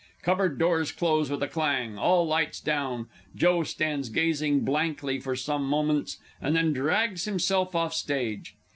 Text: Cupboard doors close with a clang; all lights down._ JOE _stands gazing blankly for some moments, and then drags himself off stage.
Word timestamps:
Cupboard 0.23 0.57
doors 0.57 0.91
close 0.91 1.29
with 1.29 1.43
a 1.43 1.47
clang; 1.47 1.95
all 1.99 2.25
lights 2.25 2.59
down._ 2.59 3.05
JOE 3.39 3.59
_stands 3.59 4.11
gazing 4.11 4.61
blankly 4.61 5.19
for 5.19 5.35
some 5.35 5.63
moments, 5.67 6.17
and 6.41 6.55
then 6.55 6.73
drags 6.73 7.25
himself 7.25 7.75
off 7.75 7.93
stage. 7.93 8.55